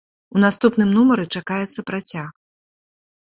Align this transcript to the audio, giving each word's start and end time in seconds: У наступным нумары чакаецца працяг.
У 0.37 0.39
наступным 0.43 0.89
нумары 0.99 1.25
чакаецца 1.35 1.85
працяг. 1.89 2.31